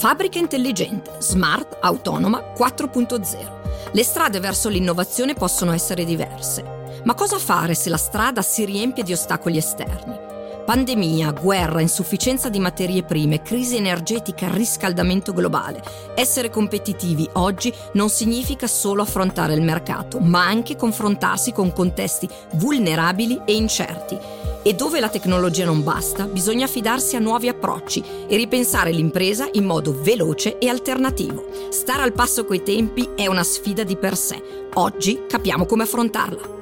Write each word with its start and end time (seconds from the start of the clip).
Fabbrica 0.00 0.38
intelligente, 0.38 1.10
smart, 1.18 1.76
autonoma 1.78 2.54
4.0. 2.56 3.92
Le 3.92 4.02
strade 4.02 4.40
verso 4.40 4.70
l'innovazione 4.70 5.34
possono 5.34 5.72
essere 5.72 6.06
diverse. 6.06 7.02
Ma 7.04 7.12
cosa 7.12 7.36
fare 7.36 7.74
se 7.74 7.90
la 7.90 7.98
strada 7.98 8.40
si 8.40 8.64
riempie 8.64 9.02
di 9.02 9.12
ostacoli 9.12 9.58
esterni? 9.58 10.16
Pandemia, 10.64 11.32
guerra, 11.32 11.82
insufficienza 11.82 12.48
di 12.48 12.58
materie 12.60 13.02
prime, 13.02 13.42
crisi 13.42 13.76
energetica, 13.76 14.48
riscaldamento 14.48 15.34
globale. 15.34 15.82
Essere 16.14 16.48
competitivi 16.48 17.28
oggi 17.34 17.70
non 17.92 18.08
significa 18.08 18.66
solo 18.66 19.02
affrontare 19.02 19.52
il 19.52 19.60
mercato, 19.60 20.18
ma 20.18 20.46
anche 20.46 20.76
confrontarsi 20.76 21.52
con 21.52 21.74
contesti 21.74 22.26
vulnerabili 22.52 23.42
e 23.44 23.54
incerti. 23.54 24.18
E 24.62 24.74
dove 24.74 25.00
la 25.00 25.08
tecnologia 25.08 25.64
non 25.64 25.82
basta, 25.82 26.26
bisogna 26.26 26.66
affidarsi 26.66 27.16
a 27.16 27.18
nuovi 27.18 27.48
approcci 27.48 28.04
e 28.28 28.36
ripensare 28.36 28.92
l'impresa 28.92 29.48
in 29.52 29.64
modo 29.64 29.98
veloce 30.02 30.58
e 30.58 30.68
alternativo. 30.68 31.46
Stare 31.70 32.02
al 32.02 32.12
passo 32.12 32.44
coi 32.44 32.62
tempi 32.62 33.08
è 33.16 33.26
una 33.26 33.42
sfida 33.42 33.84
di 33.84 33.96
per 33.96 34.16
sé. 34.16 34.42
Oggi 34.74 35.22
capiamo 35.26 35.64
come 35.64 35.84
affrontarla. 35.84 36.59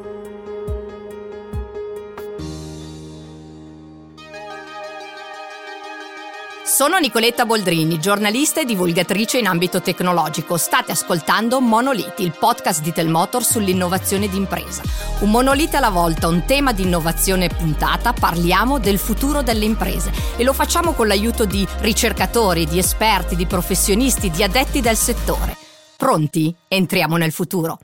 Sono 6.78 6.98
Nicoletta 6.98 7.45
Boldrini, 7.45 7.98
giornalista 7.98 8.60
e 8.60 8.64
divulgatrice 8.64 9.36
in 9.36 9.48
ambito 9.48 9.82
tecnologico. 9.82 10.56
State 10.56 10.92
ascoltando 10.92 11.60
Monoliti, 11.60 12.23
il 12.23 12.36
podcast 12.38 12.82
di 12.82 12.92
Telmotor 12.92 13.42
sull'innovazione 13.42 14.28
d'impresa. 14.28 14.84
Un 15.22 15.30
monolite 15.33 15.77
alla 15.77 15.91
volta, 15.91 16.28
un 16.28 16.45
tema 16.46 16.72
di 16.72 16.83
innovazione 16.83 17.48
puntata, 17.48 18.12
parliamo 18.12 18.78
del 18.78 18.98
futuro 18.98 19.42
delle 19.42 19.64
imprese 19.64 20.12
e 20.36 20.45
lo 20.45 20.52
facciamo 20.52 20.92
con 20.92 21.09
l'aiuto 21.09 21.46
di 21.46 21.66
ricercatori, 21.80 22.64
di 22.64 22.78
esperti, 22.78 23.34
di 23.34 23.47
professionisti, 23.47 24.30
di 24.30 24.45
addetti 24.45 24.80
del 24.80 24.97
settore. 24.97 25.56
Pronti? 25.97 26.55
Entriamo 26.69 27.17
nel 27.17 27.33
futuro. 27.33 27.80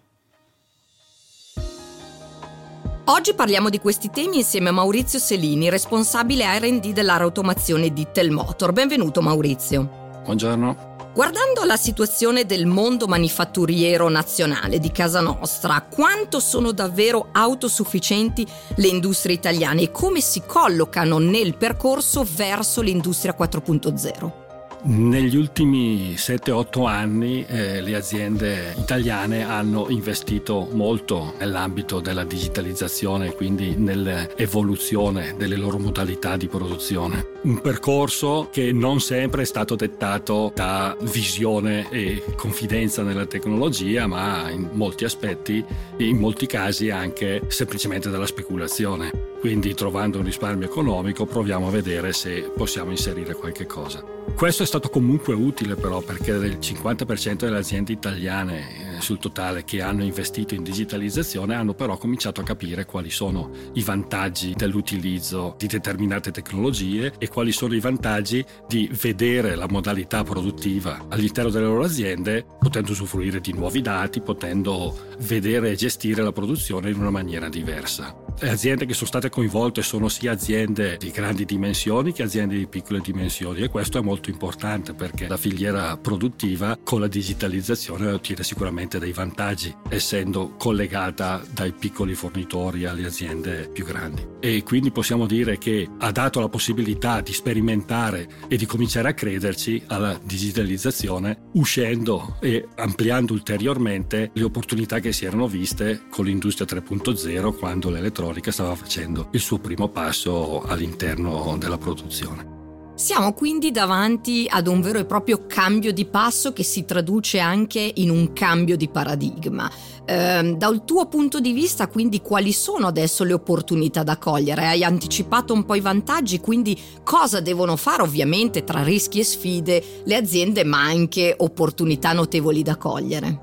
Oggi 3.06 3.34
parliamo 3.34 3.69
di 3.69 3.80
questi 3.80 4.08
temi 4.08 4.38
insieme 4.38 4.70
a 4.70 4.72
Maurizio 4.72 5.19
Selini, 5.19 5.69
responsabile 5.69 6.58
RD 6.58 6.92
dell'area 6.92 7.27
automazione 7.27 7.92
di 7.92 8.06
Telmotor. 8.11 8.72
Benvenuto 8.72 9.20
Maurizio. 9.20 10.22
Buongiorno. 10.24 10.92
Guardando 11.12 11.64
la 11.64 11.77
situazione 11.77 12.46
del 12.46 12.64
mondo 12.64 13.06
manifatturiero 13.06 14.08
nazionale 14.08 14.78
di 14.78 14.91
casa 14.91 15.20
nostra, 15.20 15.83
quanto 15.83 16.41
sono 16.41 16.72
davvero 16.72 17.28
autosufficienti 17.30 18.46
le 18.77 18.86
industrie 18.88 19.34
italiane 19.34 19.83
e 19.83 19.91
come 19.91 20.22
si 20.22 20.42
collocano 20.46 21.18
nel 21.18 21.58
percorso 21.58 22.27
verso 22.27 22.80
l'industria 22.80 23.36
4.0? 23.39 24.43
Negli 24.86 25.36
ultimi 25.36 26.12
7-8 26.12 26.86
anni 26.86 27.42
eh, 27.46 27.80
le 27.80 27.94
aziende 27.94 28.74
italiane 28.77 29.42
hanno 29.42 29.86
investito 29.88 30.68
molto 30.72 31.32
nell'ambito 31.38 32.00
della 32.00 32.24
digitalizzazione, 32.24 33.32
quindi 33.32 33.77
nell'evoluzione 33.77 35.36
delle 35.38 35.56
loro 35.56 35.78
modalità 35.78 36.36
di 36.36 36.48
produzione. 36.48 37.28
Un 37.44 37.62
percorso 37.62 38.50
che 38.52 38.72
non 38.72 39.00
sempre 39.00 39.42
è 39.42 39.46
stato 39.46 39.74
dettato 39.74 40.52
da 40.55 40.94
visione 41.00 41.88
e 41.90 42.22
confidenza 42.36 43.02
nella 43.02 43.24
tecnologia, 43.24 44.06
ma 44.06 44.50
in 44.50 44.68
molti 44.72 45.06
aspetti, 45.06 45.64
in 45.96 46.18
molti 46.18 46.44
casi 46.44 46.90
anche 46.90 47.40
semplicemente 47.46 48.10
dalla 48.10 48.27
speculazione. 48.27 49.23
Quindi 49.44 49.74
trovando 49.74 50.20
un 50.20 50.24
risparmio 50.24 50.66
economico 50.66 51.26
proviamo 51.26 51.66
a 51.66 51.70
vedere 51.70 52.14
se 52.14 52.50
possiamo 52.56 52.92
inserire 52.92 53.34
qualche 53.34 53.66
cosa. 53.66 54.02
Questo 54.34 54.62
è 54.62 54.66
stato 54.66 54.88
comunque 54.88 55.34
utile 55.34 55.74
però 55.74 56.00
perché 56.00 56.30
il 56.30 56.56
50% 56.58 57.34
delle 57.34 57.58
aziende 57.58 57.92
italiane 57.92 58.83
sul 59.00 59.18
totale 59.18 59.64
che 59.64 59.82
hanno 59.82 60.02
investito 60.02 60.55
in 60.55 60.62
digitalizzazione 60.62 61.55
hanno 61.55 61.74
però 61.74 61.96
cominciato 61.96 62.40
a 62.40 62.44
capire 62.44 62.84
quali 62.84 63.10
sono 63.10 63.50
i 63.74 63.82
vantaggi 63.82 64.55
dell'utilizzo 64.55 65.55
di 65.58 65.66
determinate 65.66 66.30
tecnologie 66.30 67.12
e 67.18 67.28
quali 67.28 67.52
sono 67.52 67.74
i 67.74 67.80
vantaggi 67.80 68.44
di 68.66 68.90
vedere 69.00 69.54
la 69.54 69.68
modalità 69.68 70.22
produttiva 70.22 71.06
all'interno 71.08 71.50
delle 71.50 71.66
loro 71.66 71.84
aziende 71.84 72.44
potendo 72.58 72.92
usufruire 72.92 73.40
di 73.40 73.52
nuovi 73.52 73.80
dati, 73.80 74.20
potendo 74.20 74.96
vedere 75.20 75.70
e 75.70 75.77
gestire 75.77 76.22
la 76.22 76.33
produzione 76.33 76.90
in 76.90 76.98
una 76.98 77.10
maniera 77.10 77.48
diversa. 77.48 78.22
Le 78.36 78.50
aziende 78.50 78.84
che 78.84 78.94
sono 78.94 79.06
state 79.06 79.30
coinvolte 79.30 79.83
sono 79.83 80.08
sia 80.08 80.33
aziende 80.33 80.96
di 80.96 81.10
grandi 81.10 81.44
dimensioni 81.44 82.12
che 82.12 82.24
aziende 82.24 82.56
di 82.56 82.66
piccole 82.66 83.00
dimensioni 83.00 83.60
e 83.60 83.68
questo 83.68 83.98
è 83.98 84.02
molto 84.02 84.28
importante 84.28 84.92
perché 84.92 85.28
la 85.28 85.36
filiera 85.36 85.96
produttiva 85.96 86.77
con 86.83 87.00
la 87.00 87.06
digitalizzazione 87.06 88.10
ottiene 88.10 88.42
sicuramente 88.42 88.83
dei 88.86 89.12
vantaggi 89.12 89.74
essendo 89.89 90.55
collegata 90.56 91.42
dai 91.52 91.72
piccoli 91.72 92.14
fornitori 92.14 92.84
alle 92.84 93.06
aziende 93.06 93.68
più 93.72 93.84
grandi 93.84 94.27
e 94.40 94.62
quindi 94.62 94.90
possiamo 94.90 95.27
dire 95.27 95.58
che 95.58 95.89
ha 95.98 96.11
dato 96.11 96.40
la 96.40 96.48
possibilità 96.48 97.20
di 97.20 97.33
sperimentare 97.33 98.28
e 98.48 98.56
di 98.56 98.67
cominciare 98.67 99.08
a 99.08 99.14
crederci 99.14 99.83
alla 99.86 100.18
digitalizzazione 100.22 101.48
uscendo 101.52 102.36
e 102.40 102.67
ampliando 102.77 103.33
ulteriormente 103.33 104.30
le 104.33 104.42
opportunità 104.42 104.98
che 105.01 105.12
si 105.12 105.24
erano 105.24 105.46
viste 105.46 106.02
con 106.11 106.27
l'industria 106.27 106.66
3.0 106.66 107.56
quando 107.56 107.90
l'elettronica 107.90 108.12
elettronica 108.14 108.51
stava 108.52 108.74
facendo 108.74 109.28
il 109.33 109.40
suo 109.40 109.58
primo 109.58 109.89
passo 109.89 110.62
all'interno 110.62 111.56
della 111.58 111.78
produzione. 111.78 112.53
Siamo 112.96 113.32
quindi 113.32 113.72
davanti 113.72 114.46
ad 114.48 114.68
un 114.68 114.80
vero 114.80 115.00
e 115.00 115.05
proprio 115.05 115.46
cambio 115.48 115.92
di 115.92 116.05
passo 116.05 116.52
che 116.52 116.62
si 116.62 116.84
traduce 116.84 117.40
anche 117.40 117.90
in 117.96 118.08
un 118.08 118.32
cambio 118.32 118.77
di 118.77 118.88
paradigma. 118.88 119.68
Eh, 120.05 120.55
dal 120.56 120.84
tuo 120.84 121.08
punto 121.08 121.40
di 121.40 121.52
vista, 121.52 121.88
quindi, 121.88 122.20
quali 122.20 122.52
sono 122.52 122.86
adesso 122.86 123.24
le 123.24 123.33
opportunità 123.33 124.04
da 124.04 124.16
cogliere? 124.16 124.66
Hai 124.66 124.84
anticipato 124.84 125.52
un 125.52 125.64
po' 125.64 125.74
i 125.74 125.80
vantaggi, 125.80 126.38
quindi 126.38 126.80
cosa 127.02 127.40
devono 127.40 127.74
fare 127.74 128.02
ovviamente 128.02 128.62
tra 128.62 128.84
rischi 128.84 129.19
e 129.19 129.25
sfide 129.25 129.82
le 130.04 130.14
aziende, 130.14 130.62
ma 130.62 130.81
anche 130.82 131.34
opportunità 131.37 132.12
notevoli 132.12 132.62
da 132.62 132.76
cogliere? 132.76 133.40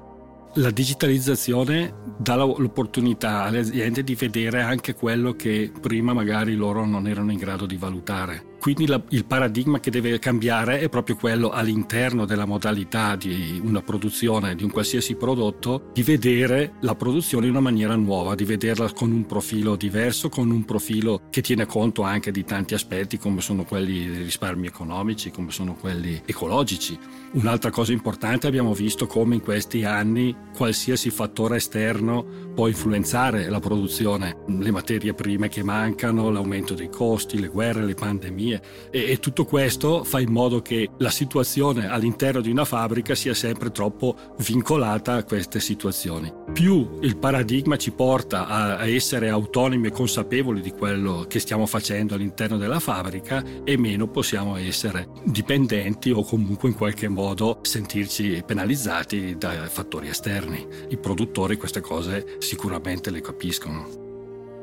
La 0.56 0.72
digitalizzazione 0.72 1.94
dà 2.17 2.35
l'opportunità 2.35 3.44
alle 3.44 3.59
aziende 3.59 4.01
di 4.01 4.16
vedere 4.16 4.61
anche 4.61 4.94
quello 4.94 5.34
che 5.34 5.72
prima 5.81 6.13
magari 6.13 6.56
loro 6.56 6.85
non 6.85 7.06
erano 7.06 7.31
in 7.31 7.38
grado 7.38 7.66
di 7.66 7.75
valutare. 7.75 8.50
Quindi 8.61 8.85
la, 8.85 9.01
il 9.09 9.25
paradigma 9.25 9.79
che 9.79 9.89
deve 9.89 10.19
cambiare 10.19 10.81
è 10.81 10.88
proprio 10.88 11.16
quello 11.16 11.49
all'interno 11.49 12.25
della 12.25 12.45
modalità 12.45 13.16
di 13.16 13.59
una 13.63 13.81
produzione 13.81 14.53
di 14.53 14.63
un 14.63 14.69
qualsiasi 14.69 15.16
prodotto, 15.16 15.89
di 15.91 16.03
vedere 16.03 16.73
la 16.81 16.94
produzione 16.94 17.45
in 17.45 17.53
una 17.53 17.59
maniera 17.59 17.95
nuova, 17.95 18.35
di 18.35 18.44
vederla 18.44 18.94
con 18.94 19.11
un 19.11 19.25
profilo 19.25 19.75
diverso, 19.75 20.29
con 20.29 20.51
un 20.51 20.63
profilo 20.63 21.22
che 21.31 21.41
tiene 21.41 21.66
conto 21.66 22.03
anche 22.03 22.29
di 22.29 22.44
tanti 22.44 22.75
aspetti 22.75 23.17
come 23.17 23.41
sono 23.41 23.63
quelli 23.63 24.07
dei 24.07 24.22
risparmi 24.25 24.67
economici, 24.67 25.31
come 25.31 25.49
sono 25.49 25.73
quelli 25.73 26.22
ecologici. 26.23 26.95
Un'altra 27.31 27.72
cosa 27.72 27.93
importante 27.93 28.45
abbiamo 28.45 28.75
visto 28.75 29.07
come 29.07 29.33
in 29.33 29.41
questi 29.41 29.85
anni 29.85 30.35
qualsiasi 30.55 31.09
fattore 31.09 31.55
esterno 31.55 32.23
può 32.53 32.67
influenzare 32.67 33.49
la 33.49 33.59
produzione, 33.59 34.38
le 34.45 34.69
materie 34.69 35.16
prime 35.16 35.49
che 35.49 35.63
mancano, 35.63 36.29
l'aumento 36.29 36.75
dei 36.75 36.89
costi, 36.89 37.39
le 37.39 37.47
guerre, 37.47 37.83
le 37.83 37.95
pandemie 37.95 38.49
economie 38.51 38.62
e, 38.89 39.12
e 39.12 39.19
tutto 39.19 39.45
questo 39.45 40.03
fa 40.03 40.19
in 40.19 40.31
modo 40.31 40.62
che 40.62 40.89
la 40.97 41.09
situazione 41.09 41.89
all'interno 41.89 42.41
di 42.41 42.50
una 42.50 42.66
fabbrica 42.66 43.16
sia 43.16 43.34
sempre 43.34 43.72
troppo 43.72 44.16
vincolata 44.39 45.13
a 45.13 45.23
queste 45.23 45.59
situazioni. 45.59 46.31
Più 46.51 46.97
il 47.01 47.17
paradigma 47.17 47.78
ci 47.78 47.91
porta 47.91 48.47
a, 48.47 48.78
a 48.78 48.88
essere 48.88 49.29
autonomi 49.29 49.88
e 49.88 49.91
consapevoli 49.91 50.61
di 50.61 50.72
quello 50.72 51.25
che 51.28 51.40
stiamo 51.40 51.66
facendo 51.66 52.16
all'interno 52.16 52.57
della 52.57 52.79
fabbrica 52.79 53.44
e 53.63 53.78
meno 53.78 54.07
possiamo 54.07 54.58
essere 54.58 55.08
dipendenti 55.23 56.11
o 56.11 56.23
comunque 56.23 56.70
in 56.70 56.76
qualche 56.76 57.08
modo 57.08 57.59
sentirci 57.61 58.43
penalizzati 58.46 59.37
da 59.37 59.67
fattori 59.67 60.09
esterni. 60.09 60.66
I 60.90 60.97
produttori 60.97 61.58
queste 61.58 61.81
cose 61.81 62.35
sicuramente 62.40 63.11
le 63.11 63.22
capiscono. 63.22 64.10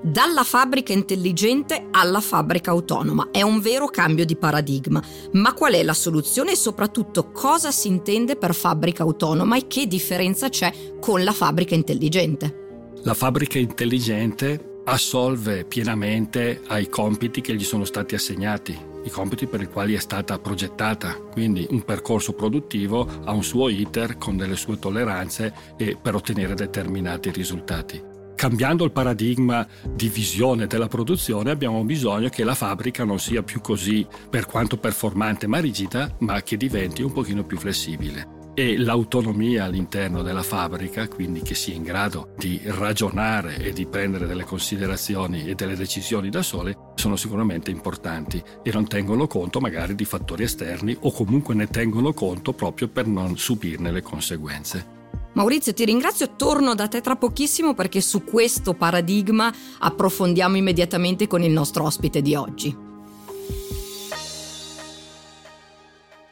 Dalla 0.01 0.45
fabbrica 0.45 0.93
intelligente 0.93 1.89
alla 1.91 2.21
fabbrica 2.21 2.71
autonoma. 2.71 3.31
È 3.33 3.43
un 3.43 3.61
vero 3.61 3.87
cambio 3.87 4.25
di 4.25 4.37
paradigma. 4.37 5.03
Ma 5.33 5.53
qual 5.55 5.73
è 5.73 5.83
la 5.83 5.93
soluzione 5.93 6.53
e 6.53 6.57
soprattutto 6.57 7.33
cosa 7.33 7.73
si 7.73 7.89
intende 7.89 8.37
per 8.37 8.55
fabbrica 8.55 9.03
autonoma 9.03 9.57
e 9.57 9.67
che 9.67 9.89
differenza 9.89 10.49
c'è 10.49 10.73
con 11.01 11.25
la 11.25 11.33
fabbrica 11.33 11.75
intelligente? 11.75 12.93
La 13.03 13.15
fabbrica 13.15 13.59
intelligente 13.59 14.83
assolve 14.85 15.65
pienamente 15.65 16.63
ai 16.69 16.89
compiti 16.89 17.41
che 17.41 17.55
gli 17.55 17.65
sono 17.65 17.85
stati 17.85 18.15
assegnati, 18.15 18.79
i 19.05 19.11
compiti 19.11 19.47
per 19.47 19.61
i 19.61 19.67
quali 19.67 19.95
è 19.95 19.99
stata 19.99 20.39
progettata, 20.39 21.15
quindi 21.15 21.67
un 21.71 21.83
percorso 21.83 22.33
produttivo 22.33 23.07
ha 23.25 23.33
un 23.33 23.43
suo 23.43 23.69
iter 23.69 24.17
con 24.17 24.37
delle 24.37 24.57
sue 24.57 24.79
tolleranze 24.79 25.53
per 26.01 26.15
ottenere 26.15 26.55
determinati 26.55 27.31
risultati. 27.31 28.08
Cambiando 28.39 28.85
il 28.85 28.93
paradigma 28.93 29.67
di 29.85 30.09
visione 30.09 30.69
della 30.69 30.87
produzione 30.87 31.51
abbiamo 31.51 31.83
bisogno 31.83 32.29
che 32.29 32.45
la 32.45 32.55
fabbrica 32.55 33.03
non 33.03 33.19
sia 33.19 33.43
più 33.43 33.61
così 33.61 34.07
per 34.31 34.47
quanto 34.47 34.77
performante 34.77 35.49
ma 35.49 35.59
rigida, 35.59 36.15
ma 36.21 36.41
che 36.43 36.57
diventi 36.57 37.03
un 37.03 37.13
pochino 37.13 37.43
più 37.43 37.59
flessibile 37.59 38.37
e 38.55 38.77
l'autonomia 38.77 39.65
all'interno 39.65 40.23
della 40.23 40.43
fabbrica, 40.43 41.07
quindi 41.09 41.43
che 41.43 41.55
sia 41.55 41.75
in 41.75 41.83
grado 41.83 42.35
di 42.37 42.61
ragionare 42.65 43.59
e 43.59 43.73
di 43.73 43.87
prendere 43.87 44.27
delle 44.27 44.45
considerazioni 44.45 45.47
e 45.47 45.55
delle 45.55 45.77
decisioni 45.77 46.29
da 46.29 46.43
sole, 46.43 46.77
sono 46.95 47.15
sicuramente 47.15 47.71
importanti 47.71 48.43
e 48.63 48.73
non 48.73 48.87
tengono 48.87 49.29
conto 49.29 49.61
magari 49.61 49.95
di 49.95 50.05
fattori 50.05 50.45
esterni 50.45 50.97
o 50.99 51.13
comunque 51.13 51.55
ne 51.55 51.69
tengono 51.69 52.13
conto 52.13 52.53
proprio 52.53 52.89
per 52.89 53.07
non 53.07 53.37
subirne 53.37 53.93
le 53.93 54.03
conseguenze. 54.03 54.98
Maurizio, 55.39 55.73
ti 55.73 55.85
ringrazio, 55.85 56.35
torno 56.35 56.75
da 56.75 56.89
te 56.89 57.01
tra 57.01 57.15
pochissimo 57.15 57.73
perché 57.73 58.01
su 58.01 58.25
questo 58.25 58.75
paradigma 58.75 59.55
approfondiamo 59.79 60.57
immediatamente 60.57 61.29
con 61.29 61.45
il 61.45 61.53
nostro 61.53 61.85
ospite 61.85 62.21
di 62.21 62.35
oggi. 62.35 62.77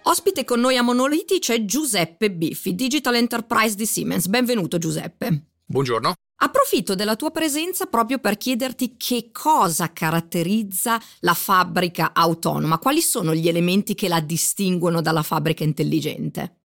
Ospite 0.03 0.45
con 0.45 0.59
noi 0.59 0.77
a 0.77 0.83
Monoliti 0.83 1.39
c'è 1.39 1.65
Giuseppe 1.65 2.33
Biffi, 2.33 2.75
Digital 2.75 3.15
Enterprise 3.15 3.77
di 3.77 3.87
Siemens. 3.87 4.27
Benvenuto 4.27 4.77
Giuseppe. 4.77 5.51
Buongiorno. 5.65 6.15
Approfitto 6.39 6.97
della 6.97 7.15
tua 7.15 7.31
presenza 7.31 7.87
proprio 7.87 8.19
per 8.19 8.37
chiederti 8.37 8.97
che 8.97 9.31
cosa 9.31 9.93
caratterizza 9.93 11.01
la 11.21 11.35
fabbrica 11.35 12.11
autonoma, 12.13 12.79
quali 12.79 13.01
sono 13.01 13.37
gli 13.37 13.47
elementi 13.47 13.95
che 13.95 14.09
la 14.09 14.19
distinguono 14.19 15.01
dalla 15.01 15.23
fabbrica 15.23 15.63
intelligente. 15.63 16.66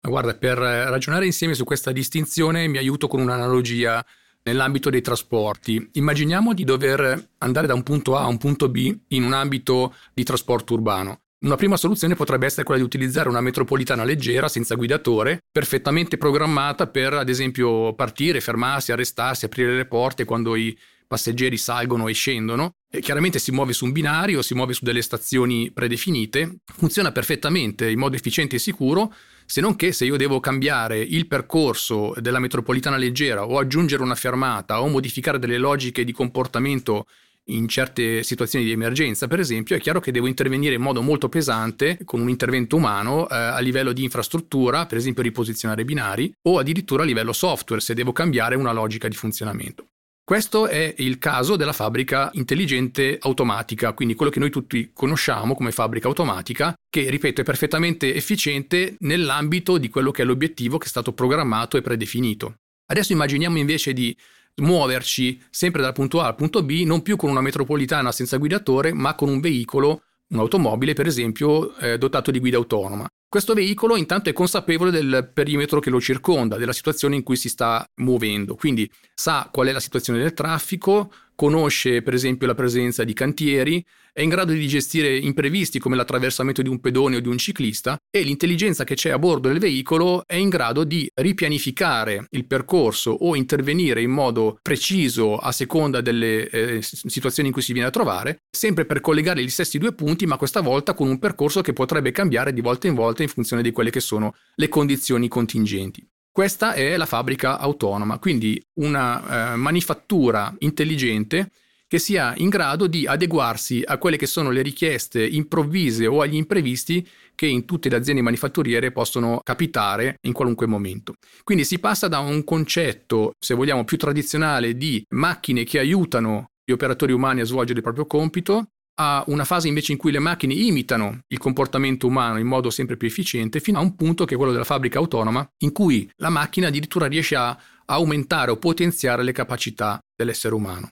Guarda, 0.00 0.34
per 0.34 0.58
ragionare 0.58 1.26
insieme 1.26 1.54
su 1.54 1.64
questa 1.64 1.92
distinzione 1.92 2.66
mi 2.68 2.78
aiuto 2.78 3.08
con 3.08 3.20
un'analogia 3.20 4.04
nell'ambito 4.44 4.90
dei 4.90 5.02
trasporti. 5.02 5.90
Immaginiamo 5.92 6.54
di 6.54 6.64
dover 6.64 7.30
andare 7.38 7.66
da 7.66 7.74
un 7.74 7.82
punto 7.82 8.16
A 8.16 8.22
a 8.22 8.26
un 8.26 8.38
punto 8.38 8.68
B 8.68 8.96
in 9.08 9.24
un 9.24 9.32
ambito 9.32 9.94
di 10.14 10.22
trasporto 10.22 10.74
urbano. 10.74 11.20
Una 11.40 11.56
prima 11.56 11.76
soluzione 11.76 12.16
potrebbe 12.16 12.46
essere 12.46 12.64
quella 12.64 12.80
di 12.80 12.86
utilizzare 12.86 13.28
una 13.28 13.40
metropolitana 13.40 14.02
leggera 14.02 14.48
senza 14.48 14.74
guidatore, 14.74 15.40
perfettamente 15.52 16.16
programmata 16.16 16.88
per 16.88 17.12
ad 17.12 17.28
esempio 17.28 17.94
partire, 17.94 18.40
fermarsi, 18.40 18.90
arrestarsi, 18.90 19.44
aprire 19.44 19.76
le 19.76 19.86
porte 19.86 20.24
quando 20.24 20.56
i 20.56 20.76
passeggeri 21.06 21.56
salgono 21.56 22.08
e 22.08 22.12
scendono. 22.12 22.72
E 22.90 23.00
chiaramente 23.00 23.38
si 23.38 23.52
muove 23.52 23.72
su 23.72 23.84
un 23.84 23.92
binario, 23.92 24.42
si 24.42 24.54
muove 24.54 24.72
su 24.72 24.84
delle 24.84 25.02
stazioni 25.02 25.70
predefinite, 25.70 26.58
funziona 26.64 27.12
perfettamente 27.12 27.88
in 27.88 27.98
modo 27.98 28.16
efficiente 28.16 28.56
e 28.56 28.58
sicuro, 28.58 29.12
se 29.50 29.62
non 29.62 29.76
che 29.76 29.92
se 29.92 30.04
io 30.04 30.18
devo 30.18 30.40
cambiare 30.40 30.98
il 30.98 31.26
percorso 31.26 32.12
della 32.18 32.38
metropolitana 32.38 32.98
leggera 32.98 33.46
o 33.46 33.58
aggiungere 33.58 34.02
una 34.02 34.14
fermata 34.14 34.82
o 34.82 34.88
modificare 34.88 35.38
delle 35.38 35.56
logiche 35.56 36.04
di 36.04 36.12
comportamento 36.12 37.06
in 37.46 37.66
certe 37.66 38.22
situazioni 38.24 38.66
di 38.66 38.72
emergenza, 38.72 39.26
per 39.26 39.40
esempio, 39.40 39.74
è 39.74 39.80
chiaro 39.80 40.00
che 40.00 40.12
devo 40.12 40.26
intervenire 40.26 40.74
in 40.74 40.82
modo 40.82 41.00
molto 41.00 41.30
pesante 41.30 41.98
con 42.04 42.20
un 42.20 42.28
intervento 42.28 42.76
umano 42.76 43.26
eh, 43.26 43.34
a 43.34 43.58
livello 43.60 43.94
di 43.94 44.02
infrastruttura, 44.02 44.84
per 44.84 44.98
esempio 44.98 45.22
riposizionare 45.22 45.82
binari, 45.82 46.30
o 46.42 46.58
addirittura 46.58 47.04
a 47.04 47.06
livello 47.06 47.32
software 47.32 47.80
se 47.80 47.94
devo 47.94 48.12
cambiare 48.12 48.54
una 48.54 48.72
logica 48.72 49.08
di 49.08 49.16
funzionamento. 49.16 49.86
Questo 50.28 50.66
è 50.66 50.94
il 50.98 51.16
caso 51.16 51.56
della 51.56 51.72
fabbrica 51.72 52.28
intelligente 52.34 53.16
automatica, 53.18 53.94
quindi 53.94 54.14
quello 54.14 54.30
che 54.30 54.38
noi 54.38 54.50
tutti 54.50 54.90
conosciamo 54.92 55.54
come 55.54 55.72
fabbrica 55.72 56.06
automatica, 56.06 56.74
che 56.90 57.08
ripeto 57.08 57.40
è 57.40 57.44
perfettamente 57.44 58.14
efficiente 58.14 58.96
nell'ambito 58.98 59.78
di 59.78 59.88
quello 59.88 60.10
che 60.10 60.20
è 60.20 60.26
l'obiettivo 60.26 60.76
che 60.76 60.84
è 60.84 60.90
stato 60.90 61.14
programmato 61.14 61.78
e 61.78 61.80
predefinito. 61.80 62.56
Adesso 62.88 63.14
immaginiamo 63.14 63.56
invece 63.56 63.94
di 63.94 64.14
muoverci 64.56 65.40
sempre 65.48 65.80
dal 65.80 65.94
punto 65.94 66.20
A 66.20 66.26
al 66.26 66.34
punto 66.34 66.62
B, 66.62 66.82
non 66.84 67.00
più 67.00 67.16
con 67.16 67.30
una 67.30 67.40
metropolitana 67.40 68.12
senza 68.12 68.36
guidatore, 68.36 68.92
ma 68.92 69.14
con 69.14 69.30
un 69.30 69.40
veicolo, 69.40 70.02
un'automobile 70.28 70.92
per 70.92 71.06
esempio, 71.06 71.74
eh, 71.78 71.96
dotato 71.96 72.30
di 72.30 72.38
guida 72.38 72.58
autonoma. 72.58 73.08
Questo 73.30 73.52
veicolo 73.52 73.96
intanto 73.96 74.30
è 74.30 74.32
consapevole 74.32 74.90
del 74.90 75.30
perimetro 75.34 75.80
che 75.80 75.90
lo 75.90 76.00
circonda, 76.00 76.56
della 76.56 76.72
situazione 76.72 77.14
in 77.14 77.22
cui 77.22 77.36
si 77.36 77.50
sta 77.50 77.86
muovendo, 77.96 78.54
quindi 78.54 78.90
sa 79.14 79.50
qual 79.52 79.66
è 79.66 79.72
la 79.72 79.80
situazione 79.80 80.18
del 80.18 80.32
traffico, 80.32 81.12
conosce 81.34 82.00
per 82.00 82.14
esempio 82.14 82.46
la 82.46 82.54
presenza 82.54 83.04
di 83.04 83.12
cantieri, 83.12 83.84
è 84.18 84.22
in 84.22 84.30
grado 84.30 84.50
di 84.50 84.66
gestire 84.66 85.16
imprevisti 85.16 85.78
come 85.78 85.94
l'attraversamento 85.94 86.60
di 86.60 86.68
un 86.68 86.80
pedone 86.80 87.14
o 87.14 87.20
di 87.20 87.28
un 87.28 87.38
ciclista 87.38 87.96
e 88.10 88.22
l'intelligenza 88.22 88.82
che 88.82 88.96
c'è 88.96 89.10
a 89.10 89.18
bordo 89.18 89.46
del 89.46 89.60
veicolo 89.60 90.24
è 90.26 90.34
in 90.34 90.48
grado 90.48 90.82
di 90.82 91.08
ripianificare 91.14 92.26
il 92.30 92.44
percorso 92.44 93.12
o 93.12 93.36
intervenire 93.36 94.02
in 94.02 94.10
modo 94.10 94.58
preciso 94.60 95.36
a 95.36 95.52
seconda 95.52 96.00
delle 96.00 96.48
eh, 96.48 96.82
situazioni 96.82 97.50
in 97.50 97.54
cui 97.54 97.62
si 97.62 97.72
viene 97.72 97.86
a 97.86 97.92
trovare, 97.92 98.42
sempre 98.50 98.86
per 98.86 99.00
collegare 99.00 99.40
gli 99.40 99.48
stessi 99.48 99.78
due 99.78 99.94
punti, 99.94 100.26
ma 100.26 100.36
questa 100.36 100.62
volta 100.62 100.94
con 100.94 101.06
un 101.06 101.20
percorso 101.20 101.60
che 101.60 101.72
potrebbe 101.72 102.10
cambiare 102.10 102.52
di 102.52 102.60
volta 102.60 102.88
in 102.88 102.94
volta 102.94 103.17
in 103.22 103.28
funzione 103.28 103.62
di 103.62 103.72
quelle 103.72 103.90
che 103.90 104.00
sono 104.00 104.34
le 104.54 104.68
condizioni 104.68 105.28
contingenti. 105.28 106.06
Questa 106.30 106.74
è 106.74 106.96
la 106.96 107.06
fabbrica 107.06 107.58
autonoma, 107.58 108.18
quindi 108.18 108.62
una 108.74 109.52
eh, 109.52 109.56
manifattura 109.56 110.54
intelligente 110.58 111.50
che 111.88 111.98
sia 111.98 112.34
in 112.36 112.50
grado 112.50 112.86
di 112.86 113.06
adeguarsi 113.06 113.82
a 113.84 113.96
quelle 113.96 114.18
che 114.18 114.26
sono 114.26 114.50
le 114.50 114.60
richieste 114.60 115.26
improvvise 115.26 116.06
o 116.06 116.20
agli 116.20 116.36
imprevisti 116.36 117.04
che 117.34 117.46
in 117.46 117.64
tutte 117.64 117.88
le 117.88 117.96
aziende 117.96 118.20
manifatturiere 118.20 118.92
possono 118.92 119.40
capitare 119.42 120.18
in 120.22 120.34
qualunque 120.34 120.66
momento. 120.66 121.14
Quindi 121.42 121.64
si 121.64 121.78
passa 121.78 122.06
da 122.06 122.18
un 122.18 122.44
concetto, 122.44 123.32
se 123.38 123.54
vogliamo, 123.54 123.84
più 123.84 123.96
tradizionale 123.96 124.76
di 124.76 125.02
macchine 125.14 125.64
che 125.64 125.78
aiutano 125.78 126.50
gli 126.62 126.72
operatori 126.72 127.12
umani 127.12 127.40
a 127.40 127.46
svolgere 127.46 127.78
il 127.78 127.84
proprio 127.84 128.04
compito, 128.04 128.68
a 129.00 129.22
una 129.28 129.44
fase 129.44 129.68
invece 129.68 129.92
in 129.92 129.98
cui 129.98 130.10
le 130.10 130.18
macchine 130.18 130.54
imitano 130.54 131.20
il 131.28 131.38
comportamento 131.38 132.06
umano 132.06 132.38
in 132.38 132.46
modo 132.46 132.70
sempre 132.70 132.96
più 132.96 133.06
efficiente, 133.06 133.60
fino 133.60 133.78
a 133.78 133.82
un 133.82 133.94
punto 133.94 134.24
che 134.24 134.34
è 134.34 134.36
quello 134.36 134.52
della 134.52 134.64
fabbrica 134.64 134.98
autonoma, 134.98 135.48
in 135.58 135.72
cui 135.72 136.10
la 136.16 136.30
macchina 136.30 136.66
addirittura 136.66 137.06
riesce 137.06 137.36
a 137.36 137.56
aumentare 137.86 138.50
o 138.50 138.56
potenziare 138.56 139.22
le 139.22 139.32
capacità 139.32 139.98
dell'essere 140.14 140.54
umano. 140.54 140.88